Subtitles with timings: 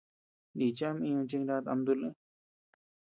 [0.55, 2.09] Nichi ama íñuu chi kanát ama tuʼu lï.